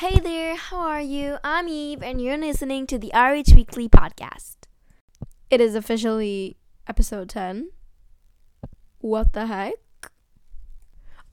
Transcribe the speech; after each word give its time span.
Hey 0.00 0.18
there, 0.18 0.56
how 0.56 0.78
are 0.78 1.02
you? 1.02 1.36
I'm 1.44 1.68
Eve, 1.68 2.02
and 2.02 2.22
you're 2.22 2.38
listening 2.38 2.86
to 2.86 2.96
the 2.96 3.12
RH 3.14 3.54
Weekly 3.54 3.86
podcast. 3.86 4.56
It 5.50 5.60
is 5.60 5.74
officially 5.74 6.56
episode 6.88 7.28
10. 7.28 7.68
What 9.00 9.34
the 9.34 9.44
heck? 9.44 9.74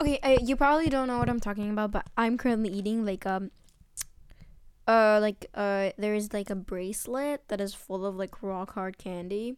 Okay, 0.02 0.20
uh, 0.20 0.40
you 0.44 0.58
probably 0.58 0.90
don't 0.90 1.08
know 1.08 1.18
what 1.18 1.30
I'm 1.30 1.40
talking 1.40 1.70
about, 1.70 1.92
but 1.92 2.08
I'm 2.18 2.38
currently 2.38 2.68
eating 2.68 3.06
like 3.06 3.26
um 3.26 3.52
uh 4.86 5.20
like 5.22 5.46
uh 5.54 5.92
there 5.98 6.14
is 6.14 6.34
like 6.34 6.50
a 6.50 6.56
bracelet 6.56 7.48
that 7.48 7.62
is 7.62 7.74
full 7.74 8.06
of 8.06 8.18
like 8.18 8.44
rock 8.44 8.74
hard 8.74 8.98
candy. 8.98 9.56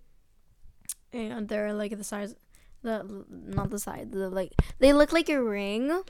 And 1.11 1.49
they're 1.49 1.73
like 1.73 1.97
the 1.97 2.03
size 2.03 2.35
the 2.83 3.25
not 3.27 3.71
the 3.71 3.79
size, 3.79 4.05
the 4.11 4.29
like 4.29 4.53
they 4.77 4.93
look 4.93 5.11
like 5.11 5.29
a 5.29 5.41
ring. 5.41 6.03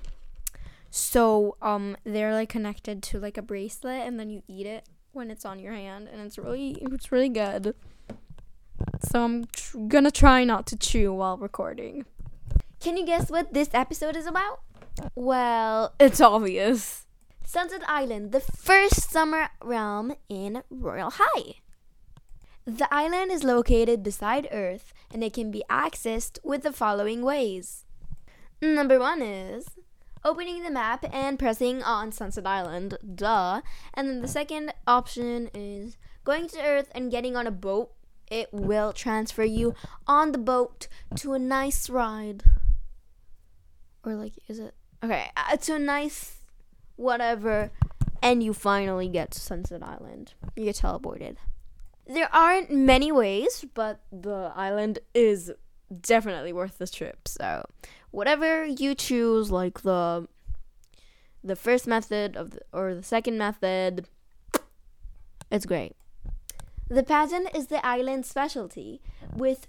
So 0.89 1.57
um 1.61 1.97
they're 2.03 2.33
like 2.33 2.49
connected 2.49 3.03
to 3.03 3.19
like 3.19 3.37
a 3.37 3.41
bracelet 3.41 4.07
and 4.07 4.19
then 4.19 4.29
you 4.29 4.43
eat 4.47 4.65
it 4.65 4.85
when 5.11 5.29
it's 5.31 5.45
on 5.45 5.59
your 5.59 5.73
hand 5.73 6.07
and 6.11 6.21
it's 6.21 6.37
really 6.37 6.77
it's 6.81 7.11
really 7.11 7.29
good. 7.29 7.75
So 9.01 9.23
I'm 9.23 9.45
tr- 9.45 9.77
gonna 9.87 10.11
try 10.11 10.43
not 10.43 10.65
to 10.67 10.77
chew 10.77 11.13
while 11.13 11.37
recording. 11.37 12.05
Can 12.79 12.97
you 12.97 13.05
guess 13.05 13.29
what 13.29 13.53
this 13.53 13.69
episode 13.73 14.15
is 14.15 14.25
about? 14.25 14.61
Well, 15.15 15.93
it's 15.99 16.21
obvious. 16.21 17.05
Sunset 17.45 17.81
Island, 17.87 18.31
the 18.31 18.39
first 18.39 19.09
summer 19.09 19.49
realm 19.63 20.13
in 20.29 20.63
Royale 20.69 21.13
High. 21.15 21.55
The 22.65 22.87
island 22.93 23.31
is 23.31 23.43
located 23.43 24.03
beside 24.03 24.47
Earth 24.51 24.93
and 25.11 25.23
it 25.23 25.33
can 25.33 25.49
be 25.49 25.63
accessed 25.69 26.37
with 26.43 26.61
the 26.61 26.71
following 26.71 27.23
ways. 27.23 27.85
Number 28.61 28.99
one 28.99 29.21
is 29.21 29.65
opening 30.23 30.63
the 30.63 30.71
map 30.71 31.05
and 31.11 31.39
pressing 31.39 31.83
on 31.83 32.11
Sunset 32.11 32.45
Island, 32.45 32.97
duh. 33.15 33.61
And 33.93 34.09
then 34.09 34.21
the 34.21 34.27
second 34.27 34.73
option 34.87 35.49
is 35.53 35.97
going 36.23 36.47
to 36.49 36.61
Earth 36.61 36.89
and 36.93 37.11
getting 37.11 37.35
on 37.35 37.47
a 37.47 37.51
boat. 37.51 37.91
It 38.29 38.49
will 38.51 38.93
transfer 38.93 39.43
you 39.43 39.73
on 40.05 40.31
the 40.31 40.37
boat 40.37 40.87
to 41.17 41.33
a 41.33 41.39
nice 41.39 41.89
ride. 41.89 42.43
Or, 44.03 44.13
like, 44.15 44.33
is 44.47 44.59
it? 44.59 44.75
Okay, 45.03 45.31
uh, 45.35 45.57
to 45.57 45.75
a 45.75 45.79
nice 45.79 46.37
whatever. 46.95 47.71
And 48.21 48.43
you 48.43 48.53
finally 48.53 49.07
get 49.07 49.31
to 49.31 49.39
Sunset 49.39 49.81
Island. 49.81 50.33
You 50.55 50.65
get 50.65 50.75
teleported. 50.75 51.37
There 52.05 52.33
aren't 52.33 52.69
many 52.69 53.11
ways, 53.11 53.65
but 53.73 54.01
the 54.11 54.51
island 54.55 54.99
is 55.13 55.51
definitely 56.01 56.53
worth 56.53 56.77
the 56.77 56.87
trip. 56.87 57.27
So, 57.27 57.65
whatever 58.11 58.65
you 58.65 58.95
choose, 58.95 59.51
like 59.51 59.81
the 59.81 60.27
the 61.43 61.55
first 61.55 61.87
method 61.87 62.35
of 62.35 62.51
the, 62.51 62.59
or 62.73 62.93
the 62.93 63.03
second 63.03 63.37
method, 63.37 64.07
it's 65.51 65.65
great. 65.65 65.95
The 66.89 67.03
pageant 67.03 67.55
is 67.55 67.67
the 67.67 67.85
island 67.85 68.25
specialty 68.25 69.01
with 69.33 69.67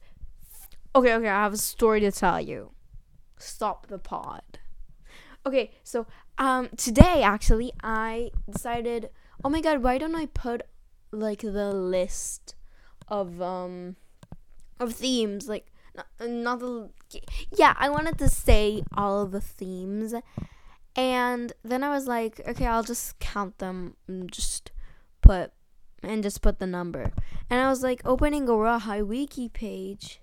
Okay, 0.94 1.14
okay, 1.14 1.28
I 1.28 1.42
have 1.42 1.52
a 1.52 1.58
story 1.58 2.00
to 2.00 2.10
tell 2.10 2.40
you. 2.40 2.72
Stop 3.38 3.86
the 3.86 3.98
pod. 3.98 4.58
Okay, 5.46 5.70
so 5.84 6.06
um 6.38 6.68
today 6.76 7.22
actually 7.22 7.72
I 7.82 8.30
decided, 8.50 9.10
"Oh 9.44 9.48
my 9.48 9.60
god, 9.60 9.82
why 9.82 9.98
don't 9.98 10.16
I 10.16 10.26
put 10.26 10.62
like 11.12 11.40
the 11.40 11.72
list 11.72 12.54
of 13.08 13.40
um 13.40 13.96
of 14.78 14.94
themes 14.94 15.48
like 15.48 15.66
not, 15.94 16.06
not 16.20 16.60
the 16.60 16.90
yeah 17.56 17.74
i 17.78 17.88
wanted 17.88 18.18
to 18.18 18.28
say 18.28 18.82
all 18.96 19.22
of 19.22 19.30
the 19.32 19.40
themes. 19.40 20.14
And 20.96 21.52
then 21.64 21.84
i 21.84 21.88
was 21.88 22.06
like 22.06 22.40
okay 22.46 22.66
i'll 22.66 22.82
just 22.82 23.18
count 23.20 23.58
them 23.58 23.96
and 24.08 24.30
just 24.30 24.72
put 25.22 25.52
and 26.02 26.22
just 26.22 26.42
put 26.42 26.58
the 26.58 26.66
number. 26.66 27.12
And 27.48 27.60
i 27.60 27.68
was 27.68 27.82
like 27.82 28.02
opening 28.04 28.48
a 28.48 28.54
Royale 28.54 28.80
High 28.80 29.02
wiki 29.02 29.48
page. 29.48 30.20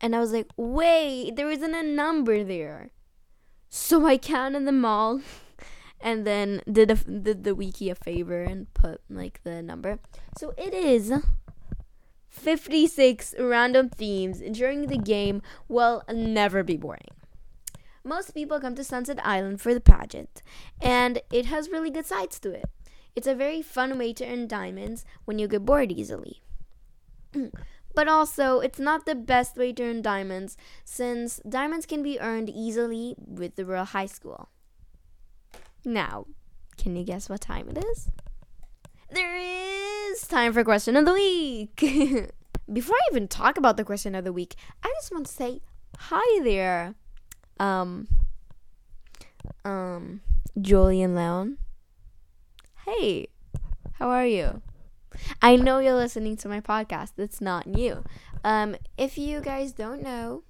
And 0.00 0.14
i 0.14 0.18
was 0.18 0.32
like 0.32 0.50
wait 0.56 1.36
there 1.36 1.50
isn't 1.50 1.74
a 1.74 1.82
number 1.82 2.42
there. 2.44 2.90
So 3.70 4.06
i 4.06 4.18
counted 4.18 4.66
them 4.66 4.84
all 4.84 5.20
and 6.00 6.26
then 6.26 6.62
did 6.70 6.90
a, 6.90 6.94
did 6.96 7.44
the 7.44 7.54
wiki 7.54 7.90
a 7.90 7.94
favor 7.94 8.42
and 8.42 8.72
put 8.74 9.00
like 9.08 9.40
the 9.44 9.62
number. 9.62 9.98
So 10.38 10.52
it 10.58 10.74
is 10.74 11.12
56 12.36 13.34
random 13.38 13.88
themes, 13.88 14.40
ensuring 14.40 14.86
the 14.86 14.98
game 14.98 15.42
will 15.68 16.02
never 16.12 16.62
be 16.62 16.76
boring. 16.76 17.08
Most 18.04 18.34
people 18.34 18.60
come 18.60 18.76
to 18.76 18.84
Sunset 18.84 19.18
Island 19.24 19.60
for 19.60 19.74
the 19.74 19.80
pageant, 19.80 20.42
and 20.80 21.22
it 21.32 21.46
has 21.46 21.70
really 21.70 21.90
good 21.90 22.06
sides 22.06 22.38
to 22.40 22.52
it. 22.52 22.66
It's 23.16 23.26
a 23.26 23.34
very 23.34 23.62
fun 23.62 23.98
way 23.98 24.12
to 24.12 24.26
earn 24.26 24.46
diamonds 24.46 25.04
when 25.24 25.38
you 25.38 25.48
get 25.48 25.64
bored 25.64 25.90
easily. 25.90 26.42
but 27.94 28.06
also, 28.06 28.60
it's 28.60 28.78
not 28.78 29.06
the 29.06 29.14
best 29.16 29.56
way 29.56 29.72
to 29.72 29.82
earn 29.82 30.02
diamonds 30.02 30.56
since 30.84 31.40
diamonds 31.48 31.86
can 31.86 32.02
be 32.02 32.20
earned 32.20 32.50
easily 32.50 33.16
with 33.18 33.56
the 33.56 33.64
Royale 33.64 33.86
High 33.86 34.06
School. 34.06 34.50
Now, 35.84 36.26
can 36.76 36.94
you 36.94 37.02
guess 37.02 37.28
what 37.28 37.40
time 37.40 37.68
it 37.70 37.78
is? 37.78 38.08
There 39.10 39.36
is 39.36 39.65
time 40.24 40.52
for 40.52 40.64
question 40.64 40.96
of 40.96 41.04
the 41.04 41.12
week. 41.12 41.76
Before 42.72 42.96
I 42.96 43.08
even 43.10 43.28
talk 43.28 43.56
about 43.56 43.76
the 43.76 43.84
question 43.84 44.14
of 44.14 44.24
the 44.24 44.32
week, 44.32 44.54
I 44.82 44.92
just 44.96 45.12
want 45.12 45.26
to 45.26 45.32
say 45.32 45.60
hi 45.98 46.40
there. 46.42 46.94
Um 47.58 48.08
um 49.64 50.20
Julian 50.60 51.14
Leon. 51.14 51.58
Hey, 52.86 53.28
how 53.94 54.08
are 54.10 54.26
you? 54.26 54.62
I 55.40 55.56
know 55.56 55.78
you're 55.78 55.94
listening 55.94 56.36
to 56.38 56.48
my 56.48 56.60
podcast. 56.60 57.12
It's 57.18 57.40
not 57.40 57.66
new. 57.66 58.04
Um 58.44 58.76
if 58.96 59.18
you 59.18 59.40
guys 59.40 59.72
don't 59.72 60.02
know, 60.02 60.42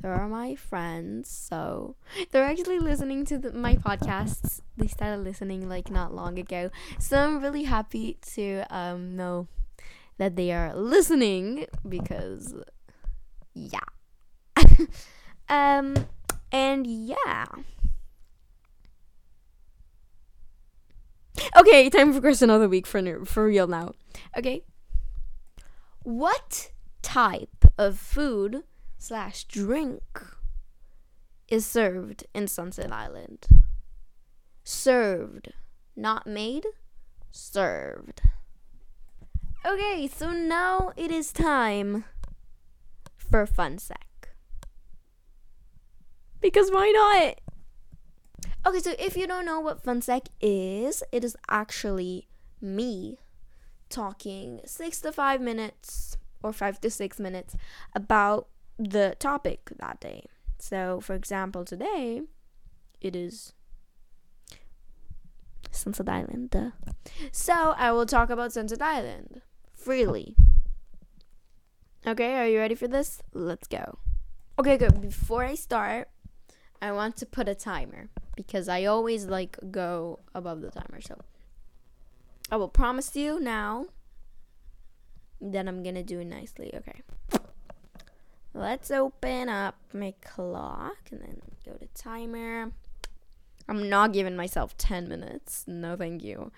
they 0.00 0.08
are 0.08 0.28
my 0.28 0.54
friends, 0.54 1.30
so 1.30 1.96
they're 2.30 2.44
actually 2.44 2.78
listening 2.78 3.24
to 3.26 3.38
the, 3.38 3.52
my 3.52 3.76
podcasts. 3.76 4.60
They 4.76 4.86
started 4.86 5.24
listening 5.24 5.68
like 5.68 5.90
not 5.90 6.14
long 6.14 6.38
ago, 6.38 6.70
so 6.98 7.18
I'm 7.18 7.42
really 7.42 7.64
happy 7.64 8.18
to 8.34 8.64
um 8.70 9.16
know 9.16 9.48
that 10.18 10.36
they 10.36 10.52
are 10.52 10.74
listening 10.74 11.66
because 11.88 12.54
yeah. 13.54 13.80
um 15.48 15.94
and 16.52 16.86
yeah. 16.86 17.46
Okay, 21.56 21.88
time 21.88 22.12
for 22.12 22.20
question 22.20 22.50
of 22.50 22.60
the 22.60 22.68
week 22.68 22.86
for 22.86 23.24
for 23.24 23.46
real 23.46 23.66
now. 23.66 23.92
Okay. 24.36 24.62
What 26.02 26.70
type 27.02 27.64
of 27.76 27.98
food 27.98 28.62
slash 28.98 29.44
drink 29.44 30.02
is 31.48 31.64
served 31.64 32.24
in 32.34 32.48
Sunset 32.48 32.92
Island. 32.92 33.46
Served, 34.64 35.52
not 35.96 36.26
made, 36.26 36.66
served. 37.30 38.20
Okay, 39.64 40.08
so 40.12 40.32
now 40.32 40.92
it 40.96 41.10
is 41.10 41.32
time 41.32 42.04
for 43.16 43.46
fun 43.46 43.78
sec. 43.78 44.30
Because 46.40 46.70
why 46.70 46.90
not? 46.90 47.40
Okay, 48.66 48.80
so 48.80 48.94
if 48.98 49.16
you 49.16 49.26
don't 49.26 49.46
know 49.46 49.60
what 49.60 49.82
fun 49.82 50.02
sec 50.02 50.28
is, 50.40 51.02
it 51.12 51.24
is 51.24 51.36
actually 51.48 52.28
me 52.60 53.18
talking 53.88 54.60
six 54.64 55.00
to 55.00 55.12
five 55.12 55.40
minutes 55.40 56.16
or 56.42 56.52
five 56.52 56.80
to 56.80 56.90
six 56.90 57.18
minutes 57.18 57.56
about 57.94 58.48
the 58.78 59.16
topic 59.18 59.70
that 59.78 60.00
day. 60.00 60.24
So, 60.58 61.00
for 61.00 61.14
example, 61.14 61.64
today 61.64 62.22
it 63.00 63.14
is 63.16 63.52
Sunset 65.70 66.08
Island. 66.08 66.50
Duh. 66.50 66.70
So, 67.32 67.74
I 67.76 67.92
will 67.92 68.06
talk 68.06 68.30
about 68.30 68.52
Sunset 68.52 68.82
Island 68.82 69.42
freely. 69.74 70.36
Okay, 72.06 72.34
are 72.36 72.46
you 72.46 72.58
ready 72.58 72.74
for 72.74 72.88
this? 72.88 73.22
Let's 73.32 73.66
go. 73.68 73.98
Okay, 74.58 74.76
good. 74.76 75.00
Before 75.00 75.44
I 75.44 75.54
start, 75.54 76.08
I 76.80 76.92
want 76.92 77.16
to 77.18 77.26
put 77.26 77.48
a 77.48 77.54
timer 77.54 78.08
because 78.36 78.68
I 78.68 78.84
always 78.84 79.26
like 79.26 79.58
go 79.70 80.20
above 80.34 80.60
the 80.60 80.70
timer. 80.70 81.00
So, 81.00 81.18
I 82.50 82.56
will 82.56 82.68
promise 82.68 83.14
you 83.14 83.40
now 83.40 83.86
that 85.40 85.68
I'm 85.68 85.82
gonna 85.82 86.02
do 86.02 86.20
it 86.20 86.26
nicely. 86.26 86.72
Okay. 86.74 87.02
Let's 88.54 88.90
open 88.90 89.48
up 89.48 89.76
my 89.92 90.14
clock 90.24 90.96
and 91.10 91.20
then 91.20 91.42
go 91.64 91.72
to 91.74 91.86
timer. 91.94 92.72
I'm 93.68 93.88
not 93.88 94.12
giving 94.12 94.36
myself 94.36 94.76
10 94.78 95.08
minutes. 95.08 95.64
No, 95.66 95.96
thank 95.96 96.24
you. 96.24 96.50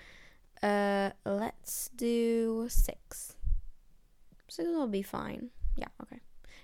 Uh, 0.62 1.10
let's 1.24 1.90
do 1.96 2.66
six. 2.68 3.36
Six 4.48 4.68
will 4.68 4.86
be 4.86 5.02
fine. 5.02 5.50
Yeah, 5.76 5.88
okay. 6.02 6.20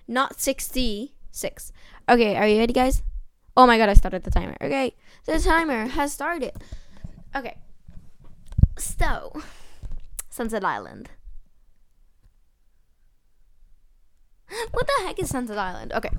Not 0.07 0.39
66. 0.39 1.71
Okay, 2.09 2.35
are 2.35 2.47
you 2.47 2.59
ready, 2.59 2.73
guys? 2.73 3.03
Oh 3.55 3.67
my 3.67 3.77
god, 3.77 3.89
I 3.89 3.93
started 3.93 4.23
the 4.23 4.31
timer. 4.31 4.55
Okay, 4.61 4.93
the 5.25 5.39
timer 5.39 5.87
has 5.87 6.13
started. 6.13 6.53
Okay. 7.35 7.57
So, 8.77 9.33
Sunset 10.29 10.63
Island. 10.63 11.09
What 14.71 14.87
the 14.87 15.05
heck 15.05 15.19
is 15.19 15.29
Sunset 15.29 15.57
Island? 15.57 15.93
Okay. 15.93 16.09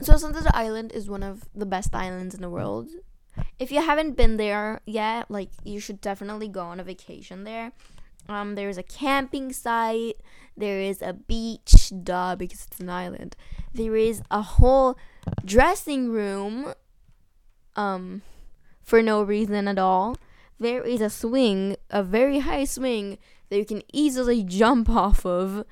So, 0.00 0.16
Sunset 0.16 0.54
Island 0.54 0.92
is 0.92 1.08
one 1.08 1.22
of 1.22 1.44
the 1.54 1.66
best 1.66 1.94
islands 1.94 2.34
in 2.34 2.42
the 2.42 2.50
world. 2.50 2.90
If 3.58 3.70
you 3.70 3.80
haven't 3.80 4.16
been 4.16 4.36
there 4.36 4.80
yet, 4.84 5.30
like, 5.30 5.50
you 5.64 5.80
should 5.80 6.00
definitely 6.00 6.48
go 6.48 6.62
on 6.62 6.80
a 6.80 6.84
vacation 6.84 7.44
there. 7.44 7.72
Um, 8.28 8.54
there's 8.56 8.78
a 8.78 8.82
camping 8.82 9.52
site. 9.52 10.16
There 10.56 10.80
is 10.80 11.02
a 11.02 11.12
beach, 11.12 11.92
duh, 12.02 12.36
because 12.36 12.66
it's 12.66 12.80
an 12.80 12.90
island. 12.90 13.36
There 13.72 13.96
is 13.96 14.22
a 14.30 14.42
whole 14.42 14.98
dressing 15.44 16.10
room, 16.10 16.74
um, 17.76 18.22
for 18.82 19.02
no 19.02 19.22
reason 19.22 19.68
at 19.68 19.78
all. 19.78 20.16
There 20.58 20.82
is 20.82 21.00
a 21.00 21.10
swing, 21.10 21.76
a 21.90 22.02
very 22.02 22.40
high 22.40 22.64
swing 22.64 23.18
that 23.48 23.58
you 23.58 23.64
can 23.64 23.82
easily 23.92 24.42
jump 24.42 24.90
off 24.90 25.24
of, 25.24 25.64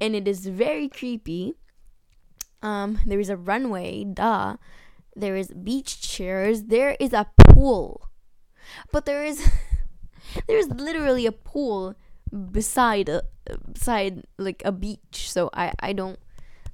and 0.00 0.14
it 0.14 0.26
is 0.26 0.46
very 0.46 0.88
creepy. 0.88 1.54
Um, 2.62 3.00
there 3.06 3.20
is 3.20 3.28
a 3.28 3.36
runway, 3.36 4.04
duh. 4.04 4.56
There 5.14 5.36
is 5.36 5.48
beach 5.48 6.00
chairs. 6.00 6.64
There 6.64 6.96
is 6.98 7.12
a 7.12 7.26
pool, 7.38 8.08
but 8.92 9.04
there 9.04 9.24
is. 9.24 9.50
there's 10.46 10.68
literally 10.68 11.26
a 11.26 11.32
pool 11.32 11.94
beside 12.32 13.08
a, 13.08 13.22
beside 13.70 14.24
like 14.38 14.62
a 14.64 14.72
beach 14.72 15.30
so 15.30 15.50
i 15.52 15.72
i 15.80 15.92
don't 15.92 16.18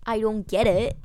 i 0.07 0.21
don't 0.21 0.47
get 0.47 0.67
it 0.67 0.97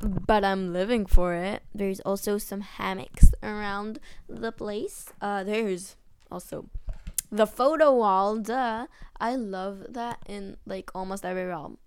but 0.00 0.44
i'm 0.44 0.72
living 0.72 1.06
for 1.06 1.34
it 1.34 1.62
there's 1.74 2.00
also 2.00 2.38
some 2.38 2.60
hammocks 2.60 3.32
around 3.42 3.98
the 4.28 4.52
place 4.52 5.06
uh 5.20 5.42
there's 5.42 5.96
also 6.30 6.68
the 7.30 7.46
photo 7.46 7.94
wall 7.94 8.36
duh 8.38 8.86
i 9.18 9.34
love 9.34 9.84
that 9.88 10.18
in 10.26 10.56
like 10.66 10.90
almost 10.94 11.24
every 11.24 11.44
realm 11.44 11.78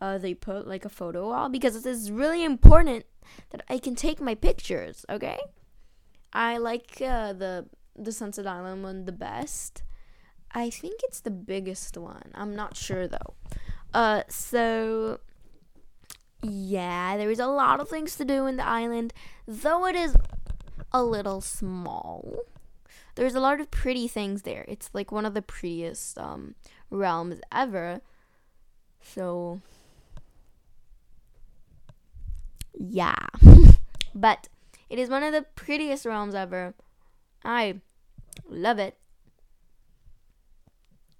uh 0.00 0.18
they 0.18 0.34
put 0.34 0.66
like 0.66 0.84
a 0.84 0.88
photo 0.88 1.28
wall 1.28 1.48
because 1.48 1.74
it 1.76 1.86
is 1.86 2.10
really 2.10 2.44
important 2.44 3.04
that 3.50 3.62
i 3.68 3.78
can 3.78 3.94
take 3.94 4.20
my 4.20 4.34
pictures 4.34 5.04
okay 5.10 5.38
i 6.32 6.56
like 6.56 7.02
uh, 7.02 7.32
the 7.32 7.66
the 7.96 8.12
Sunset 8.12 8.46
Island 8.46 8.82
one 8.82 9.04
the 9.04 9.12
best. 9.12 9.82
I 10.52 10.70
think 10.70 11.00
it's 11.04 11.20
the 11.20 11.30
biggest 11.30 11.96
one. 11.96 12.30
I'm 12.34 12.54
not 12.54 12.76
sure 12.76 13.08
though. 13.08 13.34
Uh, 13.94 14.22
so 14.28 15.20
yeah, 16.42 17.16
there 17.16 17.30
is 17.30 17.38
a 17.38 17.46
lot 17.46 17.80
of 17.80 17.88
things 17.88 18.16
to 18.16 18.24
do 18.24 18.46
in 18.46 18.56
the 18.56 18.66
island, 18.66 19.12
though 19.46 19.86
it 19.86 19.94
is 19.94 20.16
a 20.92 21.02
little 21.02 21.40
small. 21.40 22.40
There's 23.14 23.34
a 23.34 23.40
lot 23.40 23.60
of 23.60 23.70
pretty 23.70 24.08
things 24.08 24.42
there. 24.42 24.64
It's 24.68 24.90
like 24.92 25.12
one 25.12 25.26
of 25.26 25.34
the 25.34 25.42
prettiest 25.42 26.18
um, 26.18 26.54
realms 26.90 27.40
ever. 27.52 28.00
So 29.00 29.60
yeah, 32.74 33.26
but 34.14 34.48
it 34.88 34.98
is 34.98 35.08
one 35.08 35.22
of 35.22 35.32
the 35.32 35.42
prettiest 35.54 36.06
realms 36.06 36.34
ever. 36.34 36.74
I 37.44 37.80
love 38.48 38.78
it. 38.78 38.96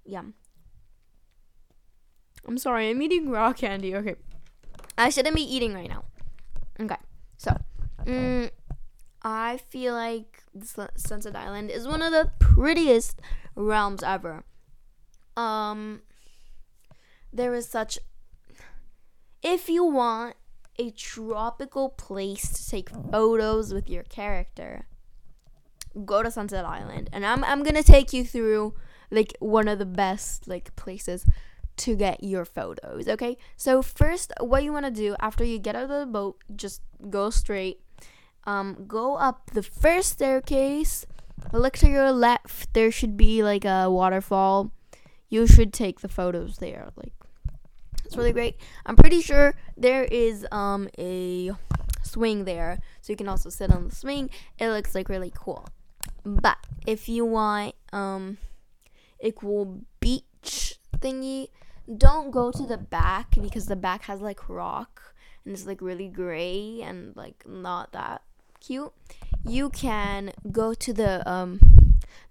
Yum. 0.05 0.33
I'm 2.45 2.57
sorry, 2.57 2.89
I'm 2.89 3.01
eating 3.01 3.29
raw 3.29 3.53
candy. 3.53 3.95
Okay. 3.95 4.15
I 4.97 5.09
shouldn't 5.09 5.35
be 5.35 5.41
eating 5.41 5.73
right 5.73 5.89
now. 5.89 6.03
Okay. 6.79 6.97
So, 7.37 7.57
mm, 8.05 8.49
I 9.23 9.57
feel 9.69 9.93
like 9.93 10.43
Sunset 10.95 11.35
Island 11.35 11.71
is 11.71 11.87
one 11.87 12.01
of 12.01 12.11
the 12.11 12.31
prettiest 12.39 13.21
realms 13.55 14.03
ever. 14.03 14.43
Um, 15.37 16.01
there 17.31 17.53
is 17.53 17.67
such. 17.67 17.99
If 19.41 19.69
you 19.69 19.85
want 19.85 20.35
a 20.77 20.91
tropical 20.91 21.89
place 21.89 22.51
to 22.51 22.69
take 22.69 22.89
photos 22.89 23.73
with 23.73 23.89
your 23.89 24.03
character, 24.03 24.87
go 26.05 26.23
to 26.23 26.31
Sunset 26.31 26.65
Island, 26.65 27.09
and 27.13 27.25
I'm 27.25 27.43
I'm 27.43 27.63
gonna 27.63 27.83
take 27.83 28.13
you 28.13 28.25
through 28.25 28.75
like 29.09 29.35
one 29.39 29.67
of 29.67 29.79
the 29.79 29.85
best 29.85 30.47
like 30.47 30.75
places 30.75 31.25
to 31.75 31.95
get 31.95 32.23
your 32.23 32.45
photos. 32.45 33.07
Okay, 33.07 33.37
so 33.55 33.81
first, 33.81 34.33
what 34.39 34.63
you 34.63 34.73
wanna 34.73 34.91
do 34.91 35.15
after 35.19 35.43
you 35.43 35.59
get 35.59 35.75
out 35.75 35.83
of 35.83 35.89
the 35.89 36.05
boat, 36.05 36.37
just 36.55 36.81
go 37.09 37.29
straight. 37.29 37.82
Um, 38.45 38.85
go 38.87 39.15
up 39.15 39.51
the 39.51 39.63
first 39.63 40.09
staircase. 40.09 41.05
Look 41.51 41.77
to 41.77 41.89
your 41.89 42.11
left. 42.11 42.73
There 42.73 42.91
should 42.91 43.17
be 43.17 43.43
like 43.43 43.65
a 43.65 43.89
waterfall. 43.89 44.71
You 45.29 45.47
should 45.47 45.73
take 45.73 46.01
the 46.01 46.07
photos 46.07 46.57
there. 46.57 46.89
Like 46.95 47.13
it's 48.05 48.17
really 48.17 48.33
great. 48.33 48.57
I'm 48.85 48.95
pretty 48.95 49.21
sure 49.21 49.55
there 49.77 50.03
is 50.03 50.45
um 50.51 50.89
a 50.97 51.51
swing 52.03 52.45
there, 52.45 52.79
so 53.01 53.13
you 53.13 53.17
can 53.17 53.27
also 53.27 53.49
sit 53.49 53.71
on 53.71 53.89
the 53.89 53.95
swing. 53.95 54.29
It 54.59 54.69
looks 54.69 54.93
like 54.93 55.09
really 55.09 55.31
cool. 55.35 55.67
But 56.23 56.57
if 56.85 57.09
you 57.09 57.25
want 57.25 57.75
um 57.91 58.37
equal 59.21 59.81
beach 59.99 60.79
thingy, 60.99 61.47
don't 61.97 62.31
go 62.31 62.51
to 62.51 62.65
the 62.65 62.77
back 62.77 63.35
because 63.41 63.65
the 63.65 63.75
back 63.75 64.03
has 64.03 64.21
like 64.21 64.49
rock 64.49 65.13
and 65.45 65.53
it's 65.53 65.65
like 65.65 65.81
really 65.81 66.07
gray 66.07 66.81
and 66.81 67.15
like 67.15 67.43
not 67.47 67.91
that 67.91 68.21
cute. 68.63 68.93
You 69.45 69.69
can 69.69 70.31
go 70.51 70.73
to 70.73 70.93
the 70.93 71.27
um 71.29 71.59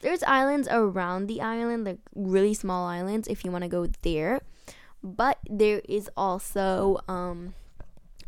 there's 0.01 0.23
islands 0.25 0.67
around 0.71 1.27
the 1.27 1.41
island, 1.41 1.85
like 1.85 1.99
really 2.15 2.55
small 2.55 2.87
islands 2.87 3.29
if 3.29 3.45
you 3.45 3.51
want 3.53 3.63
to 3.63 3.69
go 3.69 3.87
there. 4.03 4.41
But 5.03 5.39
there 5.49 5.83
is 5.89 6.09
also 6.17 6.99
um 7.09 7.55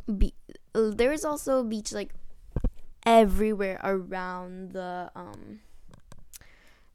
be- 0.06 0.34
there 0.72 1.12
is 1.12 1.24
also 1.24 1.60
a 1.60 1.64
beach 1.64 1.92
like 1.92 2.12
everywhere 3.06 3.80
around 3.84 4.72
the 4.72 5.10
um 5.14 5.60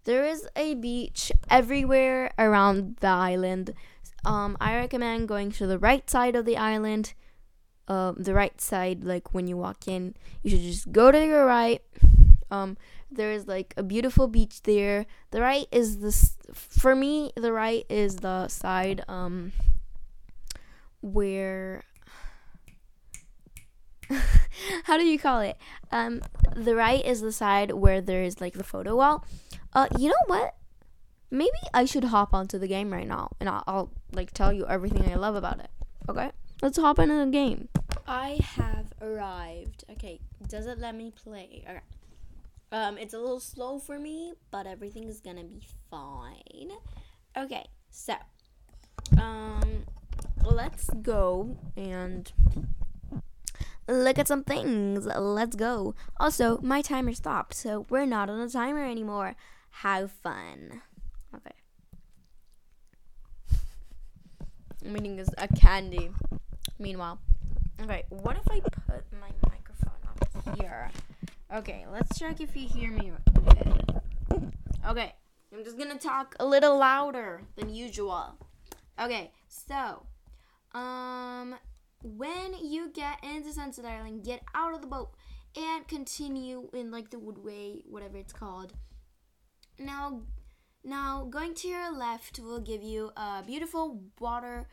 there 0.05 0.25
is 0.25 0.47
a 0.55 0.73
beach 0.75 1.31
everywhere 1.49 2.31
around 2.39 2.97
the 2.99 3.07
island. 3.07 3.73
Um, 4.25 4.57
I 4.59 4.75
recommend 4.75 5.27
going 5.27 5.51
to 5.51 5.67
the 5.67 5.77
right 5.77 6.09
side 6.09 6.35
of 6.35 6.45
the 6.45 6.57
island. 6.57 7.13
Um, 7.89 8.15
the 8.19 8.33
right 8.33 8.59
side, 8.61 9.03
like 9.03 9.33
when 9.33 9.47
you 9.47 9.57
walk 9.57 9.87
in, 9.87 10.15
you 10.43 10.51
should 10.51 10.61
just 10.61 10.91
go 10.91 11.11
to 11.11 11.25
your 11.25 11.45
right. 11.45 11.81
Um, 12.51 12.77
there 13.11 13.31
is 13.31 13.47
like 13.47 13.73
a 13.77 13.83
beautiful 13.83 14.27
beach 14.27 14.61
there. 14.63 15.05
The 15.31 15.41
right 15.41 15.67
is 15.71 15.99
this 15.99 16.37
for 16.53 16.95
me. 16.95 17.31
The 17.35 17.51
right 17.51 17.85
is 17.89 18.17
the 18.17 18.47
side 18.47 19.03
um 19.07 19.51
where 21.01 21.83
how 24.83 24.97
do 24.97 25.05
you 25.05 25.19
call 25.19 25.41
it? 25.41 25.57
Um, 25.91 26.21
the 26.55 26.75
right 26.75 27.03
is 27.03 27.21
the 27.21 27.31
side 27.31 27.71
where 27.71 28.01
there 28.01 28.23
is 28.23 28.41
like 28.41 28.53
the 28.53 28.63
photo 28.63 28.95
wall. 28.95 29.25
Uh, 29.73 29.87
you 29.97 30.09
know 30.09 30.15
what? 30.27 30.55
Maybe 31.31 31.57
I 31.73 31.85
should 31.85 32.05
hop 32.05 32.33
onto 32.33 32.57
the 32.57 32.67
game 32.67 32.91
right 32.91 33.07
now, 33.07 33.29
and 33.39 33.47
I'll, 33.47 33.63
I'll 33.67 33.91
like 34.11 34.31
tell 34.31 34.51
you 34.51 34.65
everything 34.65 35.11
I 35.11 35.15
love 35.15 35.35
about 35.35 35.59
it. 35.59 35.69
Okay, 36.09 36.31
let's 36.61 36.77
hop 36.77 36.97
into 36.97 37.15
the 37.15 37.27
game. 37.27 37.69
I 38.09 38.39
have 38.55 38.87
arrived. 39.03 39.83
Okay, 39.91 40.19
does 40.47 40.65
it 40.65 40.79
let 40.79 40.95
me 40.95 41.11
play? 41.11 41.63
Okay. 41.69 41.79
Um, 42.71 42.97
it's 42.97 43.13
a 43.13 43.19
little 43.19 43.39
slow 43.39 43.77
for 43.77 43.99
me, 43.99 44.33
but 44.49 44.65
everything 44.65 45.07
is 45.07 45.19
gonna 45.19 45.43
be 45.43 45.61
fine. 45.91 46.71
Okay, 47.37 47.67
so, 47.91 48.15
um, 49.21 49.85
let's 50.43 50.89
go 51.03 51.55
and 51.77 52.31
look 53.87 54.17
at 54.17 54.27
some 54.27 54.43
things. 54.43 55.05
Let's 55.05 55.55
go. 55.55 55.93
Also, 56.19 56.57
my 56.63 56.81
timer 56.81 57.13
stopped, 57.13 57.53
so 57.53 57.85
we're 57.89 58.07
not 58.07 58.27
on 58.27 58.39
a 58.39 58.49
timer 58.49 58.85
anymore. 58.85 59.35
Have 59.69 60.11
fun. 60.11 60.81
Okay. 61.35 61.55
I'm 64.83 64.97
eating 64.97 65.23
a 65.37 65.47
candy. 65.47 66.09
Meanwhile, 66.79 67.19
okay, 67.81 68.03
what 68.09 68.37
if 68.37 68.49
I 68.51 68.59
put 68.59 69.05
my 69.19 69.29
microphone 69.49 69.99
up 70.07 70.57
here? 70.59 70.91
Okay, 71.53 71.85
let's 71.91 72.17
check 72.19 72.41
if 72.41 72.55
you 72.55 72.67
hear 72.67 72.91
me 72.91 73.11
okay. 74.87 75.13
I'm 75.51 75.63
just 75.63 75.77
gonna 75.77 75.97
talk 75.97 76.35
a 76.39 76.45
little 76.45 76.77
louder 76.77 77.41
than 77.55 77.73
usual. 77.73 78.37
Okay, 79.01 79.31
so, 79.47 80.05
um, 80.73 81.55
when 82.03 82.53
you 82.61 82.91
get 82.91 83.23
into 83.23 83.51
Sunset 83.51 83.85
Island, 83.85 84.23
get 84.23 84.41
out 84.53 84.73
of 84.73 84.81
the 84.81 84.87
boat 84.87 85.11
and 85.55 85.87
continue 85.87 86.69
in 86.73 86.91
like 86.91 87.09
the 87.09 87.17
woodway, 87.17 87.81
whatever 87.87 88.17
it's 88.17 88.33
called. 88.33 88.73
Now, 89.79 90.21
now 90.83 91.27
going 91.29 91.55
to 91.55 91.67
your 91.67 91.91
left 91.91 92.39
will 92.39 92.59
give 92.59 92.83
you 92.83 93.11
a 93.17 93.43
beautiful 93.45 94.01
water 94.19 94.67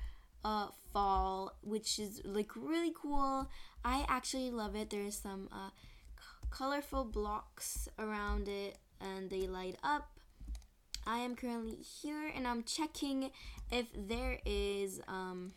uh, 0.44 0.68
fall, 0.92 1.56
which 1.62 1.98
is 1.98 2.22
like 2.24 2.54
really 2.56 2.92
cool. 2.94 3.48
I 3.84 4.04
actually 4.08 4.50
love 4.50 4.74
it. 4.76 4.90
There's 4.90 5.18
some 5.18 5.48
uh, 5.52 5.70
colorful 6.50 7.04
blocks 7.04 7.88
around 7.98 8.48
it. 8.48 8.78
and 9.00 9.28
they 9.30 9.46
light 9.46 9.76
up. 9.82 10.08
I 11.06 11.18
am 11.18 11.36
currently 11.36 11.76
here 11.76 12.30
and 12.34 12.46
I'm 12.46 12.64
checking 12.64 13.30
if 13.70 13.86
there 13.94 14.40
is 14.44 15.00
um, 15.06 15.52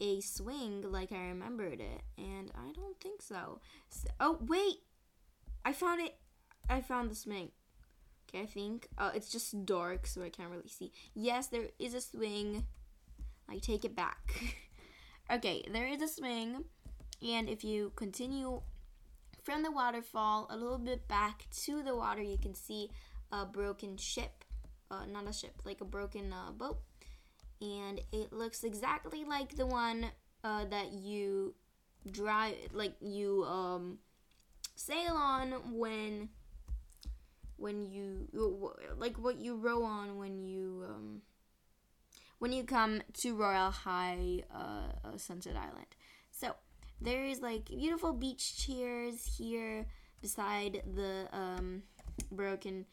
a 0.00 0.20
swing 0.20 0.84
like 0.86 1.12
I 1.12 1.28
remembered 1.28 1.80
it, 1.80 2.02
and 2.18 2.50
I 2.54 2.72
don't 2.72 3.00
think 3.00 3.22
so. 3.22 3.60
so. 3.88 4.08
Oh 4.20 4.38
wait, 4.46 4.76
I 5.64 5.72
found 5.72 6.00
it. 6.00 6.16
I 6.68 6.80
found 6.80 7.10
the 7.10 7.14
swing. 7.14 7.50
Okay, 8.28 8.42
I 8.42 8.46
think 8.46 8.88
uh, 8.98 9.10
it's 9.14 9.30
just 9.30 9.64
dark, 9.64 10.06
so 10.06 10.22
I 10.22 10.28
can't 10.28 10.50
really 10.50 10.68
see. 10.68 10.92
Yes, 11.14 11.46
there 11.48 11.68
is 11.78 11.94
a 11.94 12.00
swing. 12.00 12.64
I 13.48 13.58
take 13.58 13.84
it 13.84 13.94
back. 13.94 14.18
okay, 15.30 15.64
there 15.72 15.86
is 15.86 16.02
a 16.02 16.08
swing, 16.08 16.64
and 17.26 17.48
if 17.48 17.64
you 17.64 17.92
continue 17.96 18.60
from 19.42 19.62
the 19.62 19.70
waterfall 19.70 20.46
a 20.50 20.56
little 20.56 20.78
bit 20.78 21.06
back 21.08 21.46
to 21.64 21.82
the 21.82 21.94
water, 21.94 22.22
you 22.22 22.38
can 22.38 22.54
see 22.54 22.90
a 23.30 23.44
broken 23.44 23.96
ship. 23.96 24.44
Uh, 24.90 25.04
not 25.04 25.28
a 25.28 25.32
ship, 25.32 25.54
like 25.64 25.80
a 25.80 25.84
broken 25.84 26.32
uh, 26.32 26.52
boat 26.52 26.78
and 27.60 28.00
it 28.12 28.32
looks 28.32 28.64
exactly 28.64 29.24
like 29.24 29.56
the 29.56 29.66
one 29.66 30.06
uh, 30.44 30.64
that 30.66 30.92
you 30.92 31.54
drive, 32.10 32.54
like 32.72 32.94
you 33.00 33.44
um, 33.44 33.98
sail 34.74 35.14
on 35.14 35.52
when 35.72 36.28
when 37.56 37.82
you 37.82 38.28
like 38.98 39.16
what 39.16 39.38
you 39.38 39.56
row 39.56 39.82
on 39.82 40.18
when 40.18 40.38
you 40.38 40.84
um, 40.86 41.22
when 42.38 42.52
you 42.52 42.64
come 42.64 43.02
to 43.14 43.34
Royale 43.34 43.70
High 43.70 44.42
uh, 44.54 45.08
uh, 45.08 45.16
Sunset 45.16 45.56
Island. 45.56 45.86
So 46.30 46.54
there 47.00 47.24
is 47.24 47.40
like 47.40 47.66
beautiful 47.66 48.12
beach 48.12 48.66
chairs 48.66 49.36
here 49.38 49.86
beside 50.20 50.82
the 50.94 51.28
um, 51.32 51.82
broken 52.30 52.86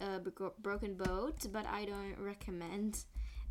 uh, 0.00 0.18
broken 0.60 0.94
boat, 0.94 1.46
but 1.52 1.66
I 1.66 1.84
don't 1.84 2.16
recommend 2.18 3.04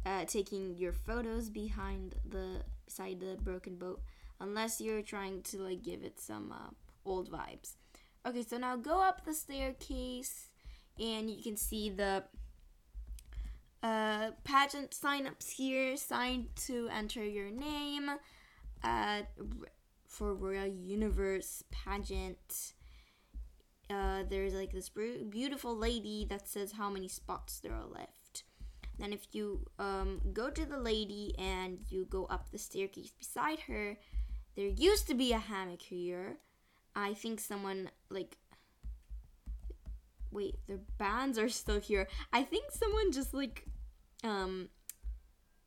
uh, 0.05 0.25
taking 0.25 0.75
your 0.75 0.93
photos 0.93 1.49
behind 1.49 2.15
the 2.27 2.63
beside 2.85 3.19
the 3.19 3.37
broken 3.41 3.75
boat 3.75 4.01
unless 4.39 4.79
you're 4.79 5.01
trying 5.01 5.41
to 5.41 5.57
like 5.57 5.83
give 5.83 6.03
it 6.03 6.19
some 6.19 6.51
uh, 6.51 6.69
old 7.05 7.29
vibes 7.29 7.73
okay 8.25 8.43
so 8.43 8.57
now 8.57 8.75
go 8.75 9.01
up 9.01 9.25
the 9.25 9.33
staircase 9.33 10.49
and 10.99 11.29
you 11.29 11.41
can 11.43 11.57
see 11.57 11.89
the 11.89 12.23
uh, 13.87 14.31
pageant 14.43 14.93
sign-ups 14.93 15.51
here 15.51 15.95
sign 15.95 16.47
to 16.55 16.89
enter 16.91 17.23
your 17.23 17.49
name 17.49 18.09
uh, 18.83 19.21
for 20.07 20.33
royal 20.33 20.67
universe 20.67 21.63
pageant 21.71 22.73
uh, 23.89 24.23
there's 24.29 24.53
like 24.53 24.71
this 24.71 24.89
beautiful 25.29 25.75
lady 25.75 26.25
that 26.29 26.47
says 26.47 26.73
how 26.73 26.89
many 26.89 27.07
spots 27.07 27.59
there 27.59 27.73
are 27.73 27.87
left 27.87 28.43
then 28.99 29.13
if 29.13 29.27
you 29.31 29.61
um, 29.77 30.21
go 30.33 30.49
to 30.49 30.65
the 30.65 30.77
lady 30.77 31.35
and 31.37 31.79
you 31.89 32.05
go 32.05 32.25
up 32.25 32.49
the 32.51 32.57
staircase 32.57 33.11
beside 33.11 33.59
her, 33.61 33.97
there 34.55 34.67
used 34.67 35.07
to 35.07 35.13
be 35.13 35.33
a 35.33 35.37
hammock 35.37 35.83
here. 35.83 36.37
I 36.95 37.13
think 37.13 37.39
someone 37.39 37.91
like 38.09 38.37
wait, 40.31 40.55
their 40.67 40.79
bands 40.97 41.37
are 41.37 41.49
still 41.49 41.79
here. 41.79 42.07
I 42.33 42.43
think 42.43 42.65
someone 42.71 43.11
just 43.11 43.33
like 43.33 43.65
um 44.23 44.69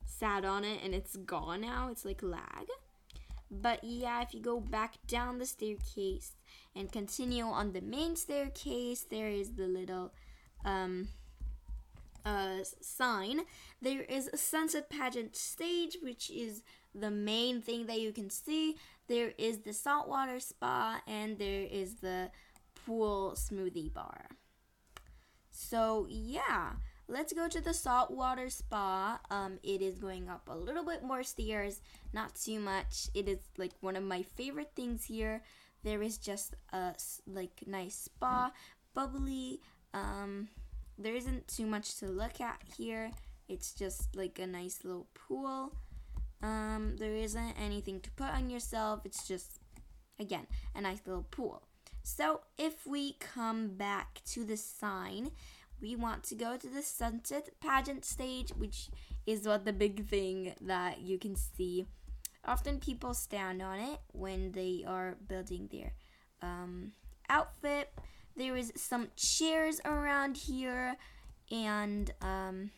sat 0.05 0.45
on 0.45 0.63
it 0.63 0.79
and 0.83 0.93
it's 0.93 1.15
gone 1.15 1.61
now. 1.61 1.89
It's 1.91 2.05
like 2.05 2.21
lag. 2.21 2.67
But 3.49 3.83
yeah, 3.83 4.21
if 4.21 4.33
you 4.33 4.39
go 4.39 4.59
back 4.59 4.95
down 5.07 5.37
the 5.37 5.45
staircase 5.45 6.35
and 6.75 6.91
continue 6.91 7.43
on 7.43 7.73
the 7.73 7.81
main 7.81 8.15
staircase, 8.15 9.05
there 9.09 9.27
is 9.27 9.53
the 9.53 9.67
little 9.67 10.13
um 10.63 11.09
uh, 12.25 12.57
sign, 12.81 13.41
there 13.81 14.01
is 14.01 14.27
a 14.27 14.37
sunset 14.37 14.89
pageant 14.89 15.35
stage, 15.35 15.97
which 16.01 16.29
is 16.29 16.63
the 16.93 17.11
main 17.11 17.61
thing 17.61 17.85
that 17.87 17.99
you 17.99 18.11
can 18.11 18.29
see. 18.29 18.77
There 19.07 19.33
is 19.37 19.59
the 19.59 19.73
saltwater 19.73 20.39
spa, 20.39 21.01
and 21.07 21.37
there 21.37 21.63
is 21.63 21.95
the 21.95 22.29
pool 22.85 23.33
smoothie 23.35 23.93
bar. 23.93 24.27
So, 25.51 26.07
yeah, 26.09 26.73
let's 27.11 27.33
go 27.33 27.47
to 27.47 27.61
the 27.61 27.73
saltwater 27.73 28.49
spa. 28.49 29.19
Um, 29.29 29.59
it 29.63 29.81
is 29.81 29.99
going 29.99 30.29
up 30.29 30.47
a 30.47 30.57
little 30.57 30.85
bit 30.85 31.03
more 31.03 31.23
stairs, 31.23 31.81
not 32.13 32.35
too 32.35 32.59
much. 32.59 33.09
It 33.13 33.27
is 33.27 33.39
like 33.57 33.73
one 33.81 33.95
of 33.95 34.03
my 34.03 34.23
favorite 34.23 34.71
things 34.75 35.05
here. 35.05 35.43
There 35.83 36.01
is 36.01 36.17
just 36.17 36.55
a 36.71 36.95
like 37.27 37.63
nice 37.67 37.95
spa, 37.95 38.51
bubbly, 38.93 39.59
um, 39.93 40.47
there 40.97 41.15
isn't 41.15 41.47
too 41.47 41.65
much 41.65 41.97
to 41.97 42.07
look 42.07 42.39
at 42.39 42.61
here. 42.77 43.11
It's 43.49 43.73
just 43.73 44.15
like 44.15 44.39
a 44.39 44.47
nice 44.47 44.79
little 44.83 45.07
pool. 45.13 45.73
Um, 46.41 46.95
there 46.97 47.15
isn't 47.15 47.55
anything 47.61 47.99
to 48.01 48.11
put 48.11 48.29
on 48.29 48.49
yourself. 48.49 49.01
It's 49.05 49.27
just, 49.27 49.59
again, 50.19 50.47
a 50.75 50.81
nice 50.81 51.01
little 51.05 51.25
pool. 51.29 51.63
So 52.03 52.41
if 52.57 52.85
we 52.87 53.13
come 53.13 53.75
back 53.75 54.21
to 54.31 54.43
the 54.43 54.57
sign, 54.57 55.31
we 55.81 55.95
want 55.95 56.23
to 56.25 56.35
go 56.35 56.57
to 56.57 56.67
the 56.67 56.81
sunset 56.81 57.49
pageant 57.59 58.05
stage, 58.05 58.49
which 58.51 58.89
is 59.25 59.47
what 59.47 59.65
the 59.65 59.73
big 59.73 60.07
thing 60.07 60.53
that 60.61 61.01
you 61.01 61.17
can 61.17 61.35
see. 61.35 61.85
Often 62.45 62.79
people 62.79 63.13
stand 63.13 63.61
on 63.61 63.79
it 63.79 63.99
when 64.13 64.51
they 64.51 64.83
are 64.87 65.17
building 65.27 65.69
their 65.71 65.93
um, 66.41 66.91
outfit. 67.29 67.93
There 68.35 68.55
is 68.55 68.71
some 68.75 69.09
chairs 69.15 69.79
around 69.85 70.37
here, 70.37 70.95
and 71.51 72.11
um, 72.21 72.71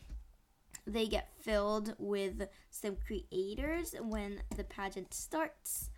they 0.86 1.06
get 1.06 1.30
filled 1.40 1.94
with 1.98 2.48
some 2.70 2.96
creators 3.06 3.94
when 4.00 4.42
the 4.56 4.64
pageant 4.64 5.14
starts. 5.14 5.90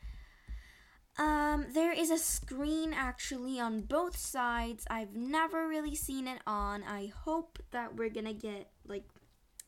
Um, 1.19 1.67
there 1.73 1.93
is 1.93 2.11
a 2.11 2.19
screen 2.19 2.93
actually 2.93 3.59
on 3.59 3.83
both 3.83 4.17
sides. 4.17 4.87
I've 4.91 5.15
never 5.15 5.67
really 5.67 5.95
seen 5.95 6.29
it 6.29 6.41
on. 6.47 6.83
I 6.83 7.13
hope 7.25 7.59
that 7.71 7.97
we're 7.97 8.11
gonna 8.11 8.35
get 8.35 8.71
like 8.87 9.05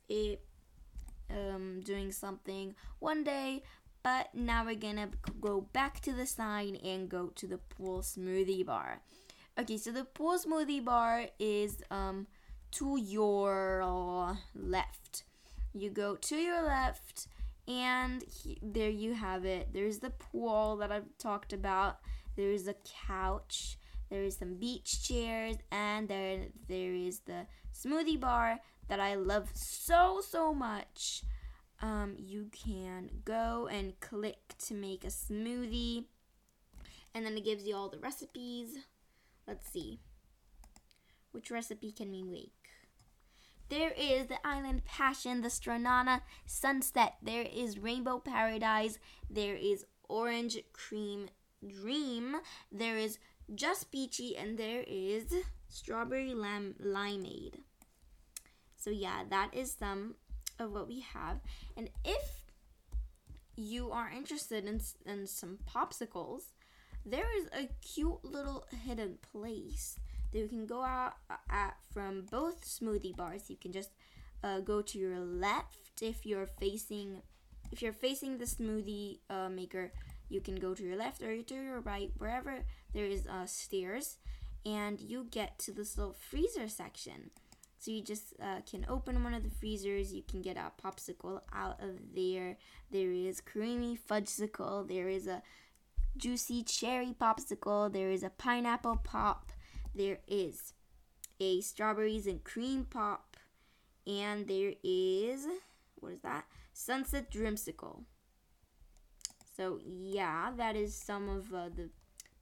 it 0.09 0.43
um, 1.31 1.81
doing 1.83 2.13
something 2.13 2.75
one 2.99 3.25
day. 3.25 3.63
But 4.03 4.35
now 4.35 4.65
we're 4.65 4.75
gonna 4.75 5.09
go 5.41 5.63
back 5.73 6.01
to 6.01 6.13
the 6.13 6.27
sign 6.27 6.77
and 6.77 7.09
go 7.09 7.29
to 7.35 7.47
the 7.47 7.59
pool 7.59 8.03
smoothie 8.03 8.65
bar. 8.65 9.01
Okay, 9.59 9.77
so 9.77 9.91
the 9.91 10.05
pool 10.05 10.39
smoothie 10.39 10.85
bar 10.85 11.27
is 11.39 11.83
um 11.91 12.27
to 12.73 12.99
your 12.99 14.37
left. 14.55 15.25
You 15.73 15.91
go 15.91 16.17
to 16.17 16.37
your 16.37 16.63
left, 16.63 17.27
and 17.69 18.25
he, 18.25 18.59
there 18.63 18.89
you 18.89 19.13
have 19.13 19.45
it. 19.45 19.69
There's 19.73 19.99
the 19.99 20.11
pool 20.11 20.77
that 20.79 20.91
I've 20.91 21.17
talked 21.19 21.53
about. 21.53 21.99
There's 22.35 22.67
a 22.67 22.75
couch. 23.07 23.79
There 24.11 24.23
is 24.23 24.39
some 24.39 24.55
beach 24.55 25.07
chairs, 25.07 25.57
and 25.71 26.09
there 26.09 26.47
there 26.67 26.95
is 26.95 27.21
the 27.21 27.47
smoothie 27.75 28.19
bar 28.19 28.59
that 28.89 29.01
I 29.01 29.17
love 29.17 29.51
so 29.55 30.23
so 30.27 30.55
much. 30.55 31.23
Um, 31.83 32.17
you 32.19 32.51
can 32.51 33.11
go 33.25 33.69
and 33.71 34.01
click 34.01 34.55
to 34.67 34.75
make 34.75 35.05
a 35.05 35.09
smoothie, 35.09 36.07
and 37.15 37.25
then 37.25 37.37
it 37.37 37.45
gives 37.45 37.67
you 37.67 37.77
all 37.77 37.91
the 37.91 37.99
recipes. 37.99 38.79
Let's 39.47 39.71
see. 39.71 40.01
Which 41.33 41.51
recipe 41.51 41.93
can 41.93 42.11
we 42.11 42.23
make? 42.23 42.58
There 43.69 43.93
is 43.99 44.29
the 44.29 44.47
Island 44.47 44.85
Passion, 44.85 45.43
the 45.43 45.49
Stranana 45.49 46.23
Sunset. 46.47 47.17
There 47.23 47.43
is 47.43 47.79
Rainbow 47.79 48.19
Paradise. 48.19 48.99
There 49.29 49.57
is 49.57 49.85
Orange 50.09 50.59
Cream 50.73 51.29
Dream. 51.67 52.37
There 52.73 52.97
is 52.97 53.19
Just 53.55 53.91
Peachy. 53.93 54.37
And 54.37 54.59
there 54.59 54.85
is 54.87 55.35
Strawberry 55.69 56.33
Lam- 56.33 56.77
Limeade. 56.83 57.61
So, 58.77 58.91
yeah, 58.91 59.25
that 59.29 59.51
is 59.53 59.77
some 59.79 60.15
of 60.59 60.73
what 60.73 60.89
we 60.89 61.01
have. 61.01 61.41
And 61.77 61.91
if 62.05 62.47
you 63.55 63.91
are 63.91 64.09
interested 64.09 64.65
in, 64.65 64.81
in 65.05 65.27
some 65.27 65.59
popsicles, 65.69 66.53
there 67.05 67.27
is 67.39 67.47
a 67.53 67.69
cute 67.83 68.25
little 68.25 68.67
hidden 68.85 69.19
place 69.31 69.99
that 70.33 70.39
you 70.39 70.49
can 70.49 70.67
go 70.67 70.83
out 70.83 71.15
uh, 71.31 71.37
at 71.51 71.77
from 71.93 72.27
both 72.31 72.65
smoothie 72.65 73.17
bars. 73.17 73.49
You 73.49 73.57
can 73.57 73.73
just 73.73 73.91
uh, 74.45 74.61
go 74.61 74.83
to 74.83 74.99
your 74.99 75.19
left 75.19 76.03
if 76.03 76.25
you're 76.25 76.47
facing 76.47 77.23
if 77.71 77.83
you're 77.83 77.93
facing 77.93 78.39
the 78.39 78.45
smoothie 78.45 79.19
uh, 79.29 79.49
maker. 79.49 79.93
You 80.29 80.41
can 80.41 80.57
go 80.57 80.75
to 80.75 80.83
your 80.83 80.97
left 80.97 81.23
or 81.23 81.43
to 81.43 81.55
your 81.55 81.81
right, 81.81 82.11
wherever 82.19 82.65
there 82.93 83.07
is 83.07 83.27
uh, 83.27 83.47
stairs, 83.47 84.19
and 84.65 85.01
you 85.01 85.27
get 85.31 85.59
to 85.61 85.73
this 85.73 85.97
little 85.97 86.15
freezer 86.15 86.69
section. 86.69 87.31
So 87.79 87.93
you 87.93 88.03
just 88.03 88.35
uh, 88.43 88.61
can 88.69 88.85
open 88.89 89.23
one 89.23 89.35
of 89.35 89.45
the 89.45 89.51
freezers. 89.51 90.13
You 90.13 90.23
can 90.23 90.43
get 90.43 90.57
a 90.57 90.73
popsicle 90.83 91.41
out 91.55 91.81
of 91.81 92.15
there. 92.15 92.57
There 92.91 93.13
is 93.13 93.41
creamy 93.41 93.97
fudgesicle. 93.97 94.89
There 94.89 95.09
is 95.09 95.29
a 95.29 95.43
juicy 96.17 96.65
cherry 96.65 97.15
popsicle. 97.19 97.93
There 97.93 98.11
is 98.11 98.25
a 98.25 98.31
pineapple 98.31 98.97
pop. 99.05 99.53
There 99.95 100.19
is 100.27 100.75
a 101.41 101.61
strawberries 101.61 102.27
and 102.27 102.43
cream 102.45 102.85
pop, 102.85 103.37
and 104.07 104.47
there 104.49 104.75
is 104.83 105.47
what 106.01 106.13
is 106.13 106.21
that? 106.21 106.45
Sunset 106.73 107.31
Dreamsicle. 107.31 108.05
So 109.57 109.81
yeah, 109.85 110.53
that 110.57 110.77
is 110.77 110.95
some 110.95 111.29
of 111.29 111.53
uh, 111.53 111.69
the 111.75 111.91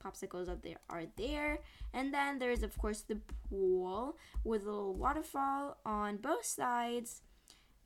popsicles 0.04 0.46
that 0.46 0.62
there 0.62 0.80
are 0.90 1.04
there. 1.16 1.60
And 1.94 2.12
then 2.12 2.38
there's 2.38 2.62
of 2.62 2.76
course 2.78 3.00
the 3.02 3.20
pool 3.48 4.16
with 4.44 4.62
a 4.62 4.66
little 4.66 4.94
waterfall 4.94 5.78
on 5.84 6.18
both 6.18 6.44
sides. 6.44 7.22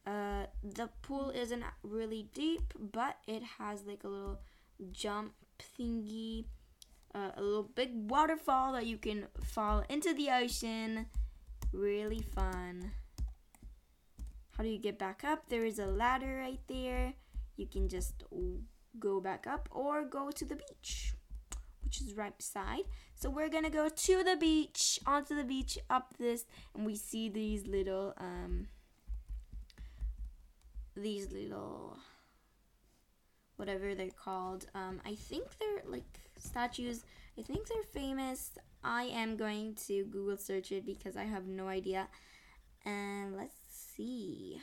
Uh, 0.06 0.46
the 0.64 0.88
pool 1.02 1.30
isn't 1.30 1.62
really 1.82 2.28
deep, 2.34 2.74
but 2.78 3.18
it 3.26 3.42
has 3.58 3.84
like 3.86 4.02
a 4.02 4.08
little 4.08 4.40
jump 4.90 5.34
thingy, 5.78 6.46
uh, 7.14 7.30
a 7.36 7.42
little 7.42 7.70
big 7.74 7.90
waterfall 8.10 8.72
that 8.72 8.86
you 8.86 8.96
can 8.96 9.26
fall 9.42 9.84
into 9.88 10.14
the 10.14 10.30
ocean. 10.30 11.06
Really 11.72 12.20
fun. 12.20 12.92
How 14.56 14.62
do 14.62 14.68
you 14.68 14.78
get 14.78 14.98
back 14.98 15.24
up? 15.24 15.48
There 15.48 15.64
is 15.64 15.78
a 15.78 15.86
ladder 15.86 16.38
right 16.38 16.60
there. 16.68 17.14
You 17.56 17.66
can 17.66 17.88
just 17.88 18.24
go 18.98 19.20
back 19.20 19.46
up 19.46 19.68
or 19.70 20.04
go 20.04 20.30
to 20.30 20.44
the 20.44 20.56
beach 20.56 21.14
which 21.90 22.02
is 22.02 22.14
right 22.14 22.36
beside. 22.38 22.84
So 23.16 23.28
we're 23.28 23.48
gonna 23.48 23.68
go 23.68 23.88
to 23.88 24.22
the 24.22 24.36
beach, 24.36 25.00
onto 25.06 25.34
the 25.34 25.42
beach, 25.42 25.76
up 25.90 26.14
this, 26.18 26.44
and 26.72 26.86
we 26.86 26.94
see 26.94 27.28
these 27.28 27.66
little 27.66 28.14
um 28.16 28.68
these 30.96 31.32
little 31.32 31.98
whatever 33.56 33.96
they're 33.96 34.08
called. 34.10 34.66
Um, 34.72 35.00
I 35.04 35.16
think 35.16 35.46
they're 35.58 35.82
like 35.84 36.19
statues. 36.40 37.04
I 37.38 37.42
think 37.42 37.66
they're 37.66 38.02
famous. 38.02 38.52
I 38.82 39.04
am 39.04 39.36
going 39.36 39.74
to 39.86 40.04
Google 40.04 40.36
search 40.36 40.72
it 40.72 40.86
because 40.86 41.16
I 41.16 41.24
have 41.24 41.46
no 41.46 41.68
idea. 41.68 42.08
And 42.84 43.36
let's 43.36 43.56
see. 43.68 44.60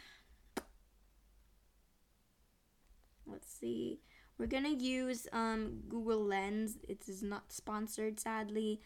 Let's 3.25 3.51
see. 3.51 3.99
We're 4.37 4.47
gonna 4.47 4.69
use 4.69 5.27
um, 5.33 5.81
Google 5.89 6.23
Lens. 6.23 6.77
It 6.87 7.07
is 7.07 7.23
not 7.23 7.51
sponsored, 7.51 8.19
sadly, 8.19 8.81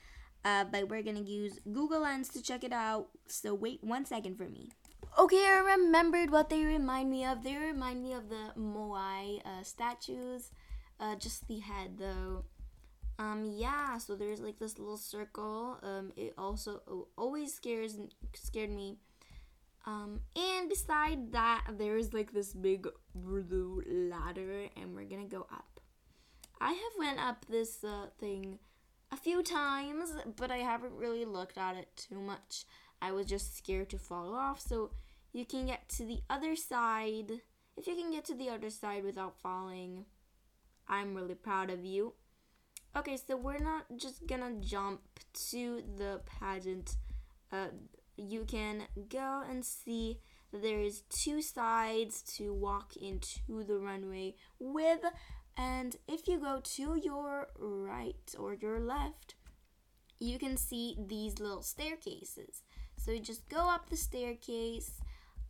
uh, 0.45 0.65
but 0.65 0.89
we're 0.89 1.03
gonna 1.03 1.21
use 1.21 1.59
Google 1.71 2.01
Lens 2.01 2.29
to 2.29 2.41
check 2.41 2.63
it 2.63 2.73
out. 2.73 3.09
So 3.27 3.53
wait 3.53 3.83
one 3.83 4.05
second 4.05 4.37
for 4.37 4.47
me. 4.47 4.69
Okay, 5.19 5.45
I 5.45 5.75
remembered 5.75 6.31
what 6.31 6.49
they 6.49 6.63
remind 6.63 7.11
me 7.11 7.25
of. 7.25 7.43
They 7.43 7.55
remind 7.57 8.01
me 8.01 8.13
of 8.13 8.29
the 8.29 8.53
Moai 8.57 9.45
uh, 9.45 9.63
statues, 9.63 10.51
uh, 10.99 11.15
just 11.15 11.47
the 11.47 11.59
head 11.59 11.97
though. 11.97 12.45
Um, 13.21 13.45
yeah, 13.45 13.97
so 13.99 14.15
there's 14.15 14.41
like 14.41 14.57
this 14.57 14.79
little 14.79 14.97
circle. 14.97 15.77
Um, 15.83 16.11
it 16.15 16.33
also 16.37 17.07
always 17.17 17.53
scares 17.53 17.97
scared 18.33 18.71
me 18.71 18.97
um, 19.85 20.21
and 20.35 20.69
beside 20.69 21.31
that, 21.31 21.65
there 21.77 21.97
is 21.97 22.13
like 22.13 22.33
this 22.33 22.53
big 22.53 22.87
blue 23.15 23.83
ladder, 23.87 24.67
and 24.77 24.95
we're 24.95 25.05
gonna 25.05 25.25
go 25.25 25.47
up. 25.51 25.79
I 26.59 26.73
have 26.73 26.99
went 26.99 27.19
up 27.19 27.45
this 27.49 27.83
uh, 27.83 28.07
thing 28.19 28.59
a 29.11 29.17
few 29.17 29.41
times, 29.41 30.13
but 30.35 30.51
I 30.51 30.57
haven't 30.57 30.93
really 30.93 31.25
looked 31.25 31.57
at 31.57 31.75
it 31.75 31.89
too 31.95 32.19
much. 32.19 32.65
I 33.01 33.11
was 33.11 33.25
just 33.25 33.57
scared 33.57 33.89
to 33.89 33.97
fall 33.97 34.35
off. 34.35 34.61
So 34.61 34.91
you 35.33 35.45
can 35.45 35.65
get 35.65 35.89
to 35.89 36.05
the 36.05 36.19
other 36.29 36.55
side. 36.55 37.41
If 37.75 37.87
you 37.87 37.95
can 37.95 38.11
get 38.11 38.25
to 38.25 38.35
the 38.35 38.49
other 38.49 38.69
side 38.69 39.03
without 39.03 39.39
falling, 39.41 40.05
I'm 40.87 41.15
really 41.15 41.33
proud 41.33 41.71
of 41.71 41.83
you. 41.83 42.13
Okay, 42.95 43.17
so 43.17 43.37
we're 43.37 43.59
not 43.59 43.85
just 43.95 44.27
gonna 44.27 44.53
jump 44.59 45.01
to 45.49 45.81
the 45.97 46.21
pageant. 46.25 46.97
Uh, 47.51 47.67
you 48.17 48.43
can 48.43 48.83
go 49.09 49.43
and 49.49 49.63
see 49.63 50.19
that 50.51 50.61
there 50.61 50.81
is 50.81 51.03
two 51.09 51.41
sides 51.41 52.21
to 52.21 52.53
walk 52.53 52.95
into 52.97 53.63
the 53.63 53.77
runway 53.77 54.35
with 54.59 54.99
and 55.57 55.95
if 56.07 56.27
you 56.27 56.37
go 56.39 56.59
to 56.63 56.99
your 57.01 57.47
right 57.57 58.35
or 58.37 58.53
your 58.53 58.79
left 58.79 59.35
you 60.19 60.37
can 60.37 60.55
see 60.57 60.95
these 61.07 61.39
little 61.39 61.61
staircases 61.61 62.63
so 62.97 63.11
you 63.11 63.19
just 63.19 63.47
go 63.49 63.69
up 63.69 63.89
the 63.89 63.97
staircase 63.97 64.99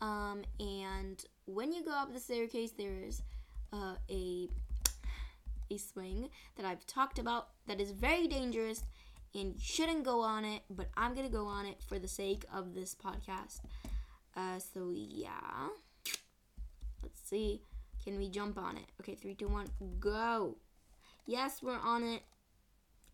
um, 0.01 0.43
and 0.59 1.25
when 1.45 1.71
you 1.73 1.83
go 1.83 1.91
up 1.91 2.13
the 2.13 2.19
staircase 2.19 2.71
there 2.71 3.03
is 3.03 3.21
uh, 3.73 3.95
a 4.09 4.47
a 5.71 5.77
swing 5.77 6.29
that 6.55 6.65
I've 6.65 6.85
talked 6.85 7.19
about 7.19 7.49
that 7.67 7.79
is 7.79 7.91
very 7.91 8.27
dangerous 8.27 8.83
and 9.33 9.59
shouldn't 9.59 10.03
go 10.03 10.21
on 10.21 10.43
it, 10.43 10.61
but 10.69 10.89
I'm 10.97 11.13
gonna 11.13 11.29
go 11.29 11.45
on 11.45 11.65
it 11.65 11.81
for 11.87 11.99
the 11.99 12.07
sake 12.07 12.45
of 12.53 12.73
this 12.73 12.95
podcast. 12.95 13.61
Uh, 14.35 14.59
so 14.59 14.91
yeah, 14.93 15.69
let's 17.01 17.21
see. 17.27 17.61
Can 18.03 18.17
we 18.17 18.29
jump 18.29 18.57
on 18.57 18.77
it? 18.77 18.85
Okay, 18.99 19.15
three, 19.15 19.35
two, 19.35 19.47
one, 19.47 19.67
go. 19.99 20.57
Yes, 21.25 21.61
we're 21.61 21.79
on 21.79 22.03
it. 22.03 22.23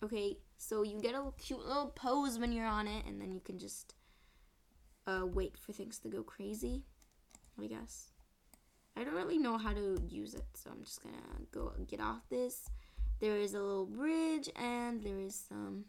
Okay, 0.04 0.38
so 0.58 0.84
you 0.84 1.00
get 1.00 1.14
a 1.14 1.32
cute 1.38 1.66
little 1.66 1.88
pose 1.88 2.40
when 2.40 2.52
you're 2.52 2.68
on 2.68 2.88
it, 2.88 3.06
and 3.06 3.20
then 3.20 3.34
you 3.34 3.42
can 3.42 3.60
just 3.60 3.96
uh, 5.06 5.26
wait 5.26 5.58
for 5.58 5.74
things 5.74 6.00
to 6.00 6.10
go 6.10 6.24
crazy. 6.24 6.84
I 7.62 7.68
guess. 7.68 8.12
I 8.98 9.04
don't 9.04 9.14
really 9.14 9.38
know 9.38 9.58
how 9.58 9.74
to 9.74 10.02
use 10.10 10.34
it, 10.34 10.46
so 10.56 10.72
I'm 10.72 10.84
just 10.84 11.04
gonna 11.04 11.18
go 11.52 11.72
get 11.88 12.00
off 12.00 12.28
this. 12.30 12.68
There 13.20 13.38
is 13.38 13.54
a 13.54 13.62
little 13.62 13.86
bridge, 13.86 14.50
and 14.56 15.04
there 15.04 15.20
is 15.20 15.36
some 15.48 15.86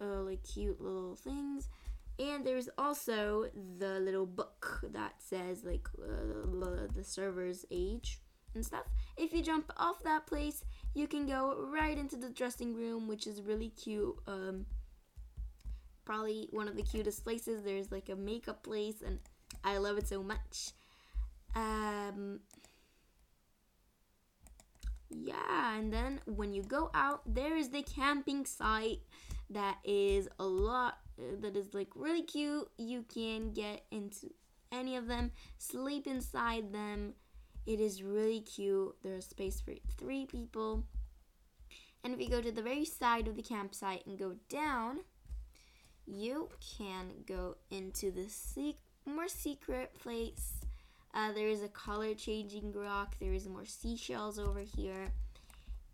uh, 0.00 0.22
like 0.22 0.42
cute 0.42 0.80
little 0.80 1.14
things. 1.14 1.68
And 2.18 2.44
there's 2.44 2.68
also 2.76 3.48
the 3.78 4.00
little 4.00 4.26
book 4.26 4.80
that 4.92 5.14
says 5.20 5.62
like 5.62 5.88
uh, 6.02 6.88
the 6.92 7.04
server's 7.04 7.64
age 7.70 8.18
and 8.56 8.66
stuff. 8.66 8.84
If 9.16 9.32
you 9.32 9.40
jump 9.40 9.72
off 9.76 10.02
that 10.02 10.26
place, 10.26 10.64
you 10.94 11.06
can 11.06 11.26
go 11.26 11.64
right 11.70 11.96
into 11.96 12.16
the 12.16 12.30
dressing 12.30 12.74
room, 12.74 13.06
which 13.06 13.28
is 13.28 13.40
really 13.42 13.68
cute. 13.70 14.16
Um, 14.26 14.66
probably 16.04 16.48
one 16.50 16.66
of 16.66 16.74
the 16.74 16.82
cutest 16.82 17.22
places. 17.22 17.62
There's 17.62 17.92
like 17.92 18.08
a 18.08 18.16
makeup 18.16 18.64
place, 18.64 19.00
and 19.04 19.20
I 19.62 19.76
love 19.76 19.96
it 19.96 20.08
so 20.08 20.22
much. 20.24 20.72
Um, 21.58 22.38
yeah, 25.10 25.76
and 25.76 25.92
then 25.92 26.20
when 26.26 26.52
you 26.52 26.62
go 26.62 26.90
out, 26.94 27.22
there 27.26 27.56
is 27.56 27.70
the 27.70 27.82
camping 27.82 28.46
site 28.46 29.00
that 29.50 29.78
is 29.84 30.28
a 30.38 30.44
lot 30.44 30.98
that 31.40 31.56
is 31.56 31.74
like 31.74 31.88
really 31.96 32.22
cute. 32.22 32.68
You 32.78 33.04
can 33.12 33.50
get 33.50 33.82
into 33.90 34.30
any 34.70 34.96
of 34.96 35.08
them, 35.08 35.32
sleep 35.56 36.06
inside 36.06 36.72
them. 36.72 37.14
It 37.66 37.80
is 37.80 38.02
really 38.02 38.40
cute. 38.40 38.94
There's 39.02 39.26
space 39.26 39.60
for 39.60 39.74
three 39.98 40.26
people. 40.26 40.84
And 42.04 42.14
if 42.14 42.20
you 42.20 42.28
go 42.28 42.40
to 42.40 42.52
the 42.52 42.62
very 42.62 42.84
side 42.84 43.26
of 43.26 43.34
the 43.34 43.42
campsite 43.42 44.06
and 44.06 44.16
go 44.16 44.36
down, 44.48 45.00
you 46.06 46.50
can 46.78 47.24
go 47.26 47.56
into 47.70 48.12
the 48.12 48.28
more 49.04 49.28
secret 49.28 49.92
place. 50.00 50.57
Uh, 51.14 51.32
there 51.32 51.48
is 51.48 51.62
a 51.62 51.68
color 51.68 52.14
changing 52.14 52.72
rock. 52.72 53.16
There 53.18 53.32
is 53.32 53.48
more 53.48 53.64
seashells 53.64 54.38
over 54.38 54.60
here. 54.60 55.12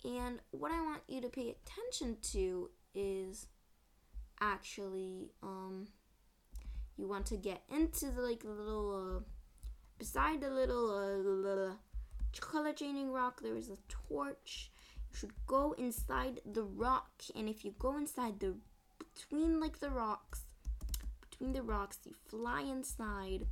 And 0.05 0.41
what 0.51 0.73
I 0.73 0.81
want 0.83 1.03
you 1.09 1.21
to 1.23 1.29
pay 1.29 1.55
attention 1.55 2.17
to 2.33 2.71
is 2.95 3.47
actually 4.41 5.31
um 5.43 5.87
you 6.97 7.09
want 7.09 7.27
to 7.27 7.37
get 7.37 7.63
into 7.73 8.11
the 8.11 8.21
like 8.21 8.45
little 8.45 9.17
uh, 9.17 9.21
beside 9.99 10.41
the 10.41 10.51
little 10.51 10.91
uh, 10.91 11.17
little 11.17 11.77
color 12.41 12.73
changing 12.73 13.13
rock 13.13 13.41
there 13.43 13.57
is 13.57 13.69
a 13.69 13.77
torch 13.89 14.71
you 15.11 15.17
should 15.17 15.33
go 15.47 15.73
inside 15.79 16.41
the 16.53 16.63
rock 16.63 17.11
and 17.37 17.49
if 17.49 17.65
you 17.65 17.73
go 17.79 17.97
inside 17.97 18.41
the 18.41 18.55
between 18.99 19.61
like 19.61 19.79
the 19.79 19.91
rocks 19.91 20.43
between 21.31 21.53
the 21.53 21.63
rocks 21.63 21.99
you 22.05 22.13
fly 22.29 22.61
inside 22.63 23.47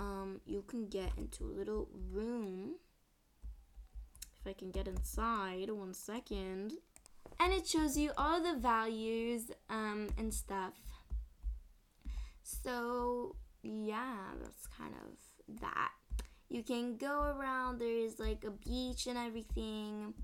um 0.00 0.40
you 0.46 0.62
can 0.62 0.88
get 0.88 1.10
into 1.16 1.44
a 1.44 1.56
little 1.56 1.88
room 2.10 2.74
if 4.40 4.46
i 4.46 4.52
can 4.52 4.70
get 4.70 4.88
inside 4.88 5.70
one 5.70 5.94
second 5.94 6.72
and 7.40 7.52
it 7.52 7.66
shows 7.66 7.96
you 7.96 8.12
all 8.16 8.40
the 8.40 8.58
values 8.58 9.50
um, 9.68 10.08
and 10.18 10.32
stuff. 10.32 10.74
So, 12.42 13.36
yeah, 13.62 14.16
that's 14.40 14.66
kind 14.78 14.94
of 14.94 15.60
that. 15.60 15.92
You 16.48 16.62
can 16.62 16.96
go 16.96 17.22
around, 17.22 17.80
there's 17.80 18.18
like 18.18 18.44
a 18.44 18.50
beach 18.50 19.06
and 19.06 19.18
everything. 19.18 20.14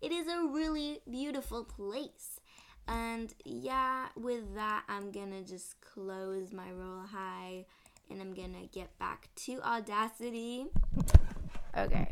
It 0.00 0.12
is 0.12 0.26
a 0.26 0.48
really 0.48 1.00
beautiful 1.08 1.64
place. 1.64 2.40
And 2.88 3.32
yeah, 3.44 4.06
with 4.16 4.54
that, 4.54 4.84
I'm 4.88 5.10
gonna 5.12 5.42
just 5.42 5.80
close 5.80 6.52
my 6.52 6.72
Royale 6.72 7.06
High 7.06 7.66
and 8.10 8.20
I'm 8.20 8.34
gonna 8.34 8.66
get 8.72 8.96
back 8.98 9.28
to 9.46 9.60
Audacity. 9.62 10.66
Okay. 11.76 12.08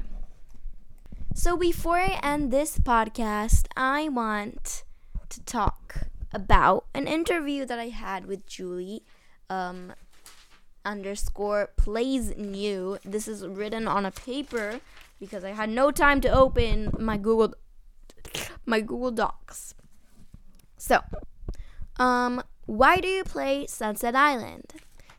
So 1.34 1.56
before 1.56 1.98
I 1.98 2.18
end 2.22 2.50
this 2.50 2.78
podcast, 2.78 3.66
I 3.76 4.08
want 4.08 4.84
to 5.28 5.42
talk 5.44 6.08
about 6.32 6.86
an 6.94 7.06
interview 7.06 7.64
that 7.66 7.78
I 7.78 7.88
had 7.88 8.26
with 8.26 8.46
Julie 8.46 9.02
um, 9.50 9.92
underscore 10.84 11.70
plays 11.76 12.36
new. 12.36 12.98
This 13.04 13.28
is 13.28 13.46
written 13.46 13.86
on 13.86 14.06
a 14.06 14.10
paper 14.10 14.80
because 15.20 15.44
I 15.44 15.50
had 15.50 15.68
no 15.68 15.90
time 15.90 16.20
to 16.22 16.28
open 16.28 16.90
my 16.98 17.16
Google 17.16 17.54
my 18.64 18.80
Google 18.80 19.10
Docs. 19.10 19.74
So, 20.76 21.00
um, 21.98 22.42
why 22.66 23.00
do 23.00 23.08
you 23.08 23.24
play 23.24 23.66
Sunset 23.66 24.14
Island? 24.14 24.74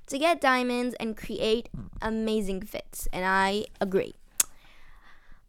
To 0.08 0.18
get 0.18 0.40
diamonds 0.40 0.96
and 1.00 1.18
create 1.18 1.70
amazing 2.02 2.62
fits, 2.62 3.08
and 3.12 3.26
I 3.26 3.66
agree. 3.82 4.16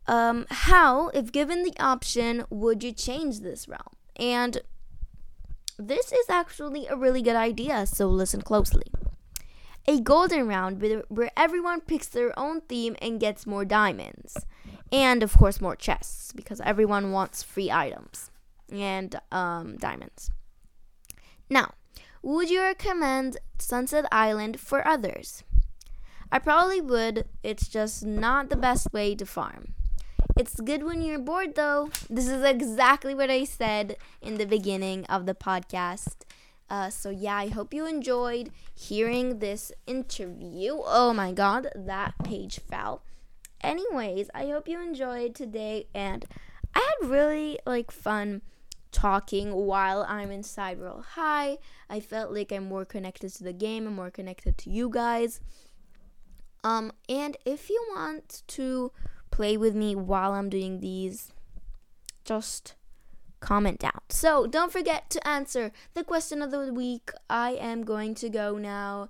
Um, 0.07 0.47
how, 0.51 1.09
if 1.09 1.31
given 1.31 1.63
the 1.63 1.75
option, 1.79 2.45
would 2.51 2.83
you 2.83 2.93
change 2.93 3.41
this 3.41 3.69
realm? 3.69 3.95
And 4.17 4.63
this 5.79 6.11
is 6.13 6.29
actually 6.29 6.87
a 6.89 6.97
really 6.97 7.23
good 7.23 7.37
idea, 7.37 7.87
so 7.87 8.09
listen 8.09 8.43
closely. 8.43 8.91
A 9.87 10.01
golden 10.01 10.49
round 10.49 10.83
where 11.09 11.31
everyone 11.37 11.81
picks 11.81 12.09
their 12.09 12.37
own 12.39 12.63
theme 12.63 12.97
and 13.01 13.21
gets 13.21 13.47
more 13.47 13.65
diamonds. 13.65 14.45
And 14.91 15.23
of 15.23 15.37
course, 15.37 15.61
more 15.61 15.77
chests 15.77 16.33
because 16.33 16.61
everyone 16.63 17.13
wants 17.13 17.43
free 17.43 17.71
items 17.71 18.31
and 18.71 19.15
um, 19.31 19.77
diamonds. 19.77 20.31
Now, 21.49 21.75
would 22.23 22.51
you 22.51 22.61
recommend 22.61 23.39
Sunset 23.59 24.07
Island 24.11 24.61
for 24.61 24.87
others? 24.87 25.45
I 26.31 26.39
probably 26.39 26.81
would, 26.81 27.27
it's 27.43 27.69
just 27.69 28.05
not 28.05 28.51
the 28.51 28.57
best 28.57 28.93
way 28.93 29.15
to 29.15 29.25
farm. 29.25 29.75
It's 30.37 30.61
good 30.61 30.85
when 30.85 31.01
you're 31.03 31.19
bored, 31.19 31.55
though. 31.55 31.91
This 32.09 32.29
is 32.29 32.45
exactly 32.45 33.15
what 33.15 33.31
I 33.31 33.45
said 33.45 33.97
in 34.21 34.37
the 34.37 34.45
beginning 34.45 35.05
of 35.07 35.27
the 35.27 35.35
podcast. 35.35 36.19
Uh, 36.71 36.91
so, 36.91 37.11
yeah, 37.11 37.37
I 37.37 37.49
hope 37.49 37.73
you 37.73 37.87
enjoyed 37.87 38.51
hearing 38.75 39.39
this 39.39 39.73
interview. 39.87 40.77
Oh 40.85 41.13
my 41.13 41.33
god, 41.33 41.69
that 41.75 42.15
page 42.23 42.61
fell. 42.61 43.03
Anyways, 43.63 44.31
I 44.35 44.47
hope 44.47 44.69
you 44.69 44.81
enjoyed 44.81 45.35
today, 45.35 45.87
and 45.95 46.25
I 46.75 46.87
had 47.01 47.09
really 47.09 47.59
like 47.67 47.91
fun 47.91 48.43
talking 48.93 49.55
while 49.55 50.05
I'm 50.09 50.31
inside 50.31 50.81
Royale 50.81 51.05
High. 51.15 51.59
I 51.89 52.01
felt 52.01 52.33
like 52.33 52.53
I'm 52.53 52.65
more 52.65 52.85
connected 52.85 53.33
to 53.35 53.45
the 53.45 53.53
game 53.53 53.87
and 53.87 53.95
more 53.95 54.11
connected 54.11 54.59
to 54.59 54.71
you 54.71 54.89
guys. 54.89 55.41
Um, 56.65 56.93
and 57.09 57.37
if 57.45 57.71
you 57.71 57.85
want 57.95 58.43
to 58.49 58.93
play 59.31 59.57
with 59.57 59.75
me 59.75 59.95
while 59.95 60.33
I'm 60.33 60.49
doing 60.49 60.81
these, 60.81 61.33
just 62.25 62.75
comment 63.41 63.79
down. 63.79 64.01
So 64.09 64.47
don't 64.47 64.73
forget 64.73 65.11
to 65.11 65.27
answer 65.27 65.73
the 65.95 66.05
question 66.05 66.43
of 66.43 66.51
the 66.51 66.73
week. 66.73 67.11
I 67.31 67.53
am 67.53 67.85
going 67.85 68.15
to 68.17 68.29
go 68.29 68.59
now. 68.59 69.09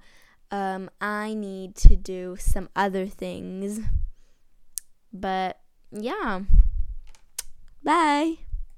Um, 0.50 0.90
I 1.00 1.34
need 1.34 1.74
to 1.76 1.96
do 1.96 2.36
some 2.38 2.68
other 2.76 3.06
things. 3.06 3.80
But 5.12 5.60
yeah. 5.90 6.40
Bye. 7.82 8.38